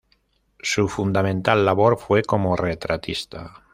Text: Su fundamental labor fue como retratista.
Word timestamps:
Su 0.61 0.87
fundamental 0.89 1.63
labor 1.63 1.95
fue 1.99 2.23
como 2.23 2.55
retratista. 2.55 3.61